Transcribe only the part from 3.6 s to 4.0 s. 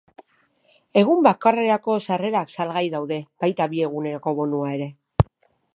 bi